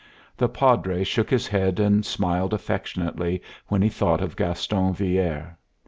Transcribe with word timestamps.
The 0.35 0.49
Padre 0.49 1.03
shook 1.03 1.29
his 1.29 1.45
head 1.45 1.79
and 1.79 2.03
smiled 2.03 2.55
affectionately 2.55 3.43
when 3.67 3.83
he 3.83 3.89
thought 3.89 4.19
of 4.23 4.35
Gaston 4.35 4.93
Villere. 4.95 5.59